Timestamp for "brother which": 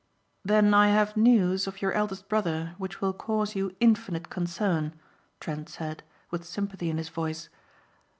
2.27-3.01